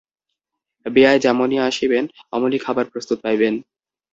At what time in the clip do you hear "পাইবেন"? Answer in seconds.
3.23-3.53